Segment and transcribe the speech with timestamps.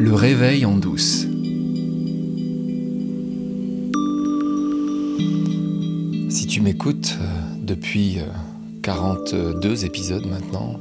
[0.00, 1.26] Le réveil en douce.
[6.30, 8.18] Si tu m'écoutes euh, depuis
[8.84, 10.78] 42 euh, épisodes maintenant,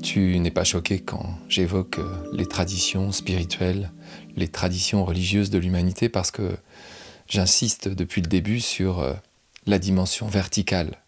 [0.00, 3.90] tu n'es pas choqué quand j'évoque euh, les traditions spirituelles,
[4.36, 6.56] les traditions religieuses de l'humanité parce que
[7.28, 9.04] j'insiste depuis le début sur
[9.66, 11.02] la dimension verticale,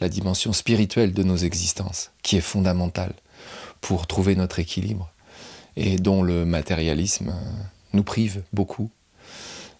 [0.00, 3.14] la dimension spirituelle de nos existences, qui est fondamentale
[3.80, 5.12] pour trouver notre équilibre
[5.76, 7.34] et dont le matérialisme
[7.92, 8.90] nous prive beaucoup,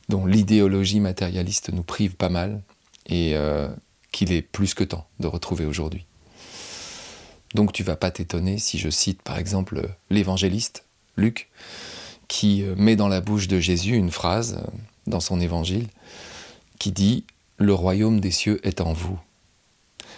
[0.08, 2.62] dont l'idéologie matérialiste nous prive pas mal
[3.06, 3.68] et euh,
[4.12, 6.06] qu'il est plus que temps de retrouver aujourd'hui.
[7.54, 10.84] Donc tu vas pas t'étonner si je cite par exemple l'évangéliste
[11.16, 11.48] Luc
[12.28, 14.70] qui euh, met dans la bouche de Jésus une phrase euh,
[15.06, 15.86] dans son évangile
[16.78, 17.24] qui dit
[17.56, 19.18] Le royaume des cieux est en vous.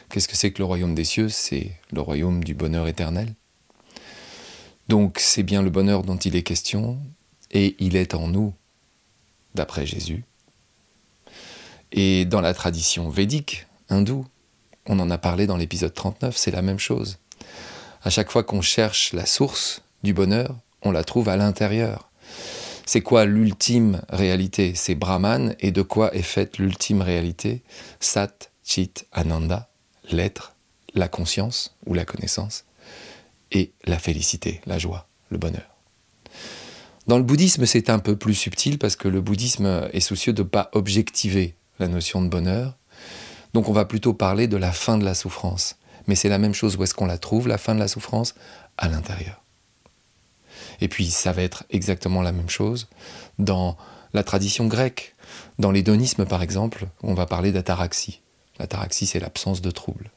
[0.09, 1.29] Qu'est-ce que c'est que le royaume des cieux?
[1.29, 3.35] C'est le royaume du bonheur éternel.
[4.89, 6.99] Donc c'est bien le bonheur dont il est question,
[7.51, 8.55] et il est en nous,
[9.55, 10.25] d'après Jésus.
[11.93, 14.27] Et dans la tradition védique, hindoue,
[14.87, 17.19] on en a parlé dans l'épisode 39, c'est la même chose.
[18.03, 22.11] À chaque fois qu'on cherche la source du bonheur, on la trouve à l'intérieur.
[22.87, 24.75] C'est quoi l'ultime réalité?
[24.75, 27.63] C'est Brahman, et de quoi est faite l'ultime réalité?
[28.01, 29.69] Sat, Chit, Ananda,
[30.11, 30.55] l'être,
[30.95, 32.65] la conscience ou la connaissance
[33.53, 35.77] et la félicité, la joie, le bonheur.
[37.07, 40.43] Dans le bouddhisme, c'est un peu plus subtil parce que le bouddhisme est soucieux de
[40.43, 42.77] ne pas objectiver la notion de bonheur.
[43.55, 45.77] Donc on va plutôt parler de la fin de la souffrance.
[46.07, 48.35] Mais c'est la même chose où est-ce qu'on la trouve, la fin de la souffrance?
[48.77, 49.43] À l'intérieur.
[50.81, 52.89] Et puis ça va être exactement la même chose
[53.39, 53.77] dans
[54.13, 55.15] la tradition grecque.
[55.59, 58.21] Dans l'hédonisme, par exemple, on va parler d'ataraxie.
[58.59, 60.11] L'ataraxie, c'est l'absence de trouble.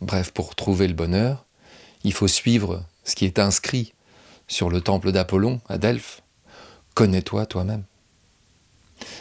[0.00, 1.44] Bref, pour trouver le bonheur,
[2.04, 3.92] il faut suivre ce qui est inscrit
[4.46, 6.22] sur le temple d'Apollon à Delphes.
[6.94, 7.84] Connais-toi toi-même.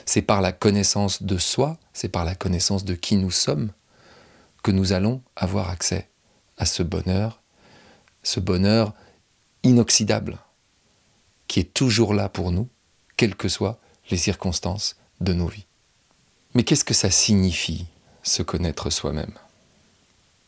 [0.06, 3.72] C'est par la connaissance de soi, c'est par la connaissance de qui nous sommes,
[4.64, 6.10] que nous allons avoir accès
[6.58, 7.42] à ce bonheur,
[8.24, 8.94] ce bonheur
[9.64, 10.40] inoxydable,
[11.48, 12.68] qui est toujours là pour nous,
[13.16, 13.80] quelles que soient
[14.10, 15.66] les circonstances de nos vies.
[16.54, 17.86] Mais qu'est-ce que ça signifie,
[18.24, 19.34] se connaître soi-même?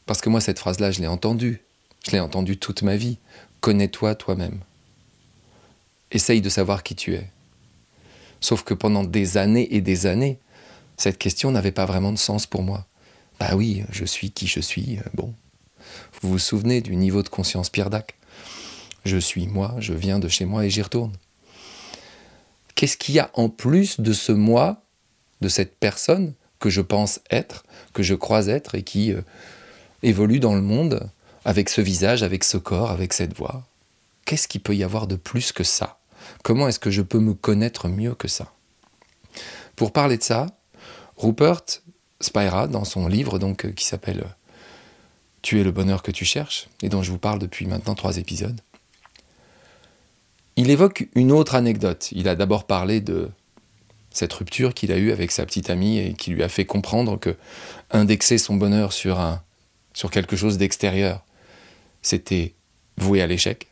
[0.06, 1.62] Parce que moi, cette phrase-là, je l'ai entendue
[2.06, 3.18] je l'ai entendu toute ma vie.
[3.62, 4.60] Connais-toi toi-même.
[6.12, 7.30] Essaye de savoir qui tu es.
[8.42, 10.40] Sauf que pendant des années et des années,
[10.98, 12.86] cette question n'avait pas vraiment de sens pour moi.
[13.40, 15.34] Bah oui, je suis qui je suis, euh, bon.
[16.22, 18.16] Vous vous souvenez du niveau de conscience Pierre Dac
[19.06, 21.14] Je suis moi, je viens de chez moi et j'y retourne.
[22.76, 24.82] Qu'est-ce qu'il y a en plus de ce moi,
[25.42, 29.22] de cette personne que je pense être, que je crois être et qui euh,
[30.02, 31.10] évolue dans le monde?
[31.46, 33.64] Avec ce visage, avec ce corps, avec cette voix.
[34.26, 36.00] Qu'est-ce qu'il peut y avoir de plus que ça?
[36.44, 38.54] Comment est-ce que je peux me connaître mieux que ça?
[39.76, 40.48] Pour parler de ça,
[41.18, 41.62] Rupert
[42.22, 44.34] Spira, dans son livre donc euh, qui s'appelle euh,
[45.42, 48.18] Tu es le bonheur que tu cherches, et dont je vous parle depuis maintenant trois
[48.18, 48.60] épisodes,
[50.56, 52.10] il évoque une autre anecdote.
[52.12, 53.30] Il a d'abord parlé de
[54.12, 57.18] cette rupture qu'il a eue avec sa petite amie et qui lui a fait comprendre
[57.18, 57.38] que
[57.92, 59.42] indexer son bonheur sur, un,
[59.94, 61.24] sur quelque chose d'extérieur,
[62.02, 62.56] c'était
[62.98, 63.68] voué à l'échec.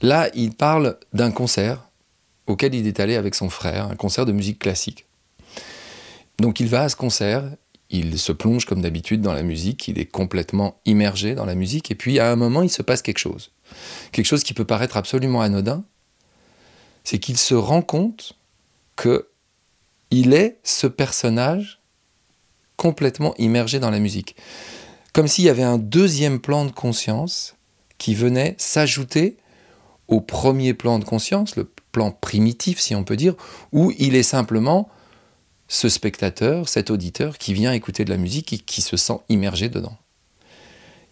[0.00, 1.88] Là, il parle d'un concert
[2.46, 5.06] auquel il est allé avec son frère, un concert de musique classique.
[6.38, 7.44] Donc il va à ce concert,
[7.90, 11.90] il se plonge comme d'habitude dans la musique, il est complètement immergé dans la musique,
[11.90, 13.52] et puis à un moment, il se passe quelque chose.
[14.10, 15.84] Quelque chose qui peut paraître absolument anodin,
[17.04, 18.34] c'est qu'il se rend compte
[18.96, 19.28] que
[20.10, 21.80] il est ce personnage
[22.76, 24.36] complètement immergé dans la musique
[25.12, 27.56] comme s'il y avait un deuxième plan de conscience
[27.98, 29.36] qui venait s'ajouter
[30.08, 33.34] au premier plan de conscience, le plan primitif si on peut dire,
[33.72, 34.88] où il est simplement
[35.68, 39.68] ce spectateur, cet auditeur qui vient écouter de la musique et qui se sent immergé
[39.68, 39.96] dedans.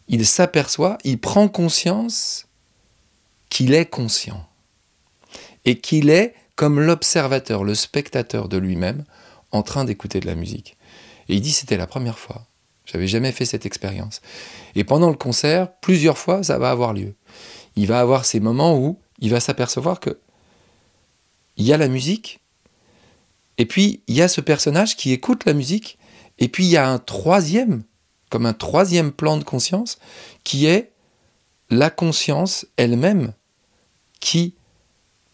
[0.08, 2.46] Il s'aperçoit, il prend conscience
[3.48, 4.46] qu'il est conscient
[5.64, 9.04] et qu'il est comme l'observateur, le spectateur de lui-même
[9.52, 10.76] en train d'écouter de la musique.
[11.28, 12.49] Et il dit c'était la première fois.
[12.90, 14.20] J'avais jamais fait cette expérience.
[14.74, 17.14] Et pendant le concert, plusieurs fois, ça va avoir lieu.
[17.76, 20.18] Il va avoir ces moments où il va s'apercevoir que
[21.56, 22.40] il y a la musique,
[23.58, 25.98] et puis il y a ce personnage qui écoute la musique,
[26.38, 27.82] et puis il y a un troisième,
[28.30, 29.98] comme un troisième plan de conscience,
[30.42, 30.92] qui est
[31.68, 33.34] la conscience elle-même,
[34.20, 34.54] qui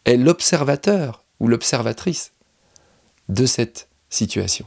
[0.04, 2.32] est l'observateur ou l'observatrice
[3.28, 4.66] de cette situation.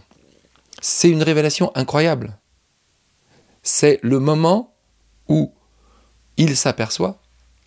[0.81, 2.39] C'est une révélation incroyable
[3.63, 4.73] c'est le moment
[5.27, 5.53] où
[6.37, 7.21] il s'aperçoit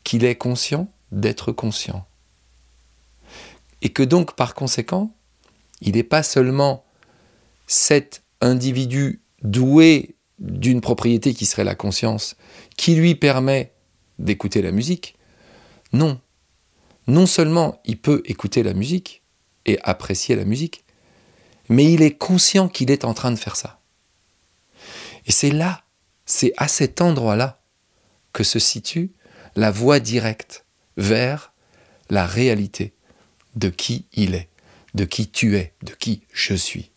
[0.04, 2.06] qu'il est conscient d'être conscient.
[3.82, 5.14] Et que donc, par conséquent,
[5.80, 6.84] il n'est pas seulement
[7.66, 12.36] cet individu doué d'une propriété qui serait la conscience,
[12.76, 13.72] qui lui permet
[14.18, 15.16] d'écouter la musique.
[15.92, 16.20] Non.
[17.06, 19.22] Non seulement il peut écouter la musique
[19.66, 20.84] et apprécier la musique,
[21.68, 23.80] mais il est conscient qu'il est en train de faire ça.
[25.26, 25.84] Et c'est là,
[26.26, 27.60] c'est à cet endroit-là
[28.32, 29.12] que se situe
[29.56, 30.64] la voie directe
[30.96, 31.52] vers
[32.10, 32.94] la réalité
[33.54, 34.48] de qui il est,
[34.94, 36.90] de qui tu es, de qui je suis.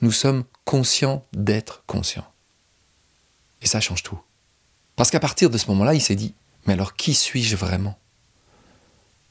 [0.00, 2.30] Nous sommes conscients d'être conscients.
[3.62, 4.20] Et ça change tout.
[4.96, 6.34] Parce qu'à partir de ce moment-là, il s'est dit,
[6.66, 7.98] mais alors qui suis-je vraiment?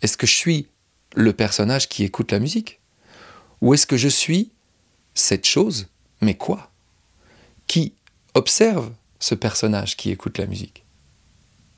[0.02, 0.68] Est-ce que je suis
[1.16, 2.82] le personnage qui écoute la musique?
[3.62, 4.52] Ou est-ce que je suis
[5.14, 5.88] cette chose,
[6.22, 6.73] mais quoi?
[7.74, 7.96] Qui
[8.36, 10.86] observe ce personnage qui écoute la musique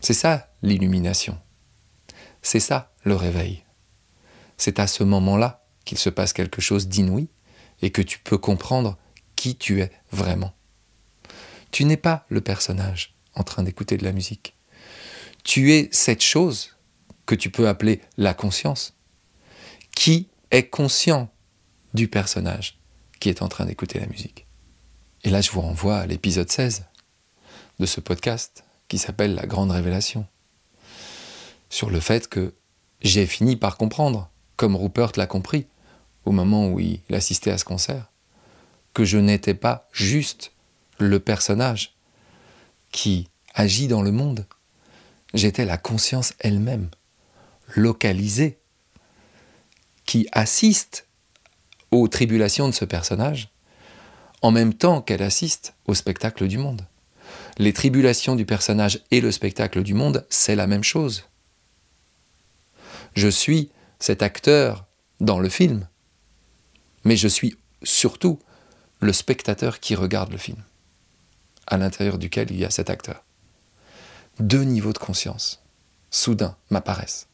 [0.02, 1.40] C'est ça l'illumination.
[2.42, 3.64] C'est ça le réveil.
[4.58, 7.30] C'est à ce moment-là qu'il se passe quelque chose d'inouï
[7.82, 8.98] et que tu peux comprendre
[9.38, 10.54] qui tu es vraiment.
[11.72, 14.54] Tu n'es pas le personnage en train d'écouter de la musique.
[15.46, 16.76] Tu es cette chose
[17.26, 18.98] que tu peux appeler la conscience,
[19.96, 21.32] qui est conscient
[21.94, 22.82] du personnage
[23.22, 24.46] qui est en train d'écouter la musique.
[25.26, 26.86] Et là, je vous renvoie à l'épisode 16
[27.80, 30.28] de ce podcast qui s'appelle La Grande Révélation,
[31.68, 32.54] sur le fait que
[33.02, 35.66] j'ai fini par comprendre, comme Rupert l'a compris
[36.26, 38.12] au moment où il assistait à ce concert,
[38.94, 40.52] que je n'étais pas juste
[41.00, 41.96] le personnage
[42.92, 44.46] qui agit dans le monde.
[45.34, 46.92] J'étais la conscience elle-même,
[47.74, 48.60] localisée,
[50.06, 51.08] qui assiste
[51.90, 53.50] aux tribulations de ce personnage,
[54.46, 56.86] en même temps qu'elle assiste au spectacle du monde.
[57.58, 61.28] Les tribulations du personnage et le spectacle du monde, c'est la même chose.
[63.16, 64.86] Je suis cet acteur
[65.20, 65.88] dans le film,
[67.06, 68.38] mais je suis surtout
[69.00, 70.62] le spectateur qui regarde le film
[71.66, 73.24] à l'intérieur duquel il y a cet acteur.
[74.40, 75.64] Deux niveaux de conscience,
[76.12, 77.30] soudain, m'apparaissent.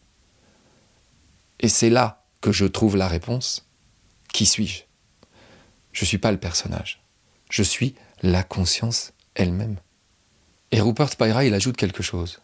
[1.60, 3.68] Et c'est là que je trouve la réponse.
[4.32, 4.84] Qui suis-je?
[5.92, 7.01] Je ne suis pas le personnage.
[7.52, 9.76] Je suis la conscience elle-même.
[10.72, 12.42] Et Rupert Spira, il ajoute quelque chose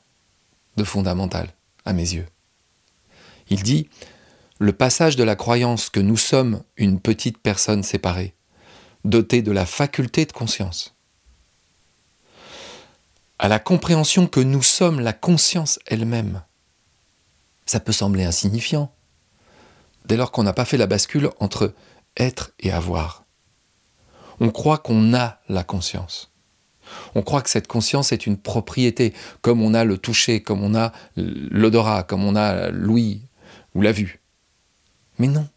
[0.75, 1.53] de fondamental
[1.85, 2.27] à mes yeux.
[3.49, 3.89] Il dit
[4.59, 8.35] Le passage de la croyance que nous sommes une petite personne séparée,
[9.05, 10.93] dotée de la faculté de conscience,
[13.39, 16.43] à la compréhension que nous sommes la conscience elle-même.
[17.65, 18.93] Ça peut sembler insignifiant,
[20.05, 21.73] dès lors qu'on n'a pas fait la bascule entre
[22.17, 23.26] être et avoir.
[24.39, 26.31] On croit qu'on a la conscience.
[27.15, 30.75] On croit que cette conscience est une propriété, comme on a le toucher, comme on
[30.75, 33.21] a l'odorat, comme on a l'ouïe
[33.75, 34.21] ou la vue.
[35.19, 35.47] Mais non,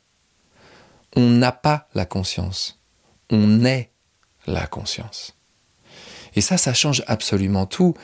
[1.17, 2.81] on n'a pas la conscience,
[3.31, 3.91] on est
[4.47, 5.37] la conscience.
[6.35, 7.95] Et ça, ça change absolument tout.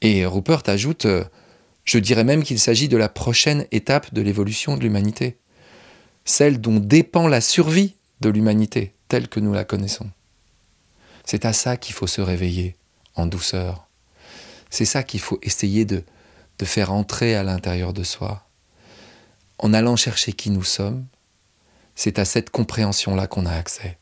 [0.00, 1.24] Et Rupert ajoute, euh,
[1.84, 5.38] je dirais même qu'il s'agit de la prochaine étape de l'évolution de l'humanité,
[6.24, 10.10] celle dont dépend la survie de l'humanité telle que nous la connaissons.
[11.26, 12.76] C'est à ça qu'il faut se réveiller
[13.16, 13.88] en douceur.
[14.70, 16.04] C'est ça qu'il faut essayer de,
[16.62, 18.48] faire entrer à l'intérieur de soi.
[19.58, 21.04] En allant chercher qui nous sommes,
[21.96, 23.98] c'est à cette compréhension-là qu'on a accès.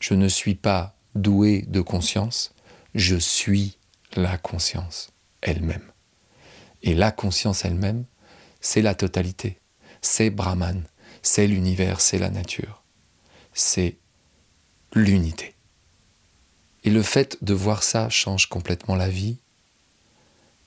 [0.00, 2.52] Je ne suis pas doué de conscience,
[2.94, 3.78] je suis
[4.14, 5.90] la conscience elle-même.
[6.82, 8.04] Et la conscience elle-même,
[8.60, 9.58] c'est la totalité,
[10.02, 10.84] c'est Brahman,
[11.22, 12.82] c'est l'univers, c'est la nature,
[13.54, 13.96] c'est
[14.92, 15.53] l'unité.
[16.84, 19.38] Et le fait de voir ça change complètement la vie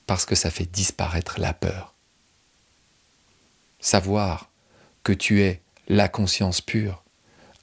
[0.06, 1.94] parce que ça fait disparaître la peur.
[3.78, 4.50] Savoir
[5.04, 7.04] que tu es la conscience pure,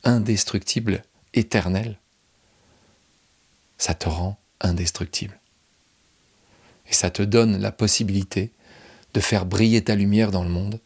[0.04, 2.00] indestructible, éternelle,
[3.78, 5.40] ça te rend indestructible.
[6.88, 8.52] Et ça te donne la possibilité
[9.14, 10.80] de faire briller ta lumière dans le monde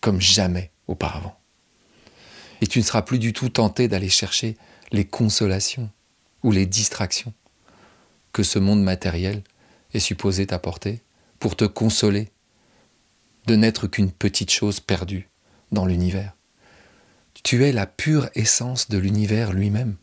[0.00, 1.36] comme jamais auparavant.
[2.60, 4.56] Et tu ne seras plus du tout tenté d'aller chercher
[4.92, 5.90] les consolations
[6.42, 7.32] ou les distractions
[8.32, 9.42] que ce monde matériel
[9.94, 11.02] est supposé t'apporter
[11.38, 12.28] pour te consoler
[13.46, 15.28] de n'être qu'une petite chose perdue
[15.72, 16.36] dans l'univers.
[17.42, 19.96] Tu es la pure essence de l'univers lui-même.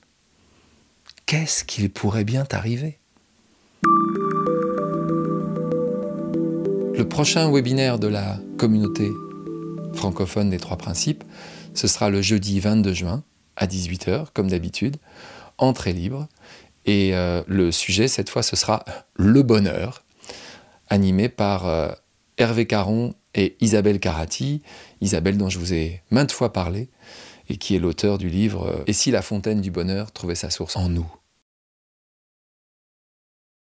[1.26, 2.98] Qu'est-ce qu'il pourrait bien t'arriver?
[6.96, 9.12] Le prochain webinaire de la communauté
[9.94, 11.24] francophone des trois principes,
[11.74, 13.24] ce sera le jeudi 22 juin
[13.56, 14.98] à 18h, comme d'habitude,
[15.58, 16.28] entrée libre.
[16.86, 18.84] Et euh, le sujet, cette fois, ce sera
[19.16, 20.04] le bonheur,
[20.90, 21.92] animé par euh,
[22.38, 24.62] Hervé Caron et Isabelle Carati,
[25.02, 26.90] Isabelle dont je vous ai maintes fois parlé,
[27.50, 30.78] et qui est l'auteur du livre Et si la fontaine du bonheur trouvait sa source
[30.78, 31.12] en nous?